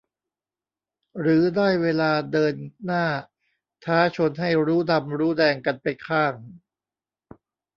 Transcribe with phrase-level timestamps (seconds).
[1.19, 2.55] หรือได้เวลาเดิน
[2.85, 3.05] หน้า
[3.83, 6.33] ท้าชนให้รู้ดำรู้แดงกันไปข้าง